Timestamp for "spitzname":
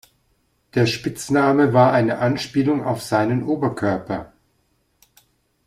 0.87-1.73